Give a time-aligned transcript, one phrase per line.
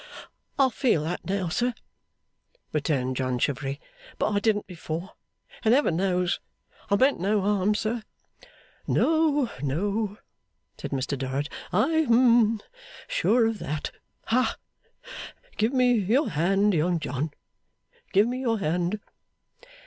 [0.57, 1.75] 'I feel that now, sir,'
[2.73, 3.79] returned John Chivery;
[4.17, 5.11] 'but I didn't before,
[5.63, 6.39] and Heaven knows
[6.89, 8.01] I meant no harm, sir.'
[8.87, 9.47] 'No.
[9.61, 10.17] No,'
[10.79, 11.49] said Mr Dorrit.
[11.71, 12.61] 'I am hum
[13.07, 13.91] sure of that.
[14.25, 14.57] Ha.
[15.57, 17.29] Give me your hand, Young John,
[18.11, 18.99] give me your hand.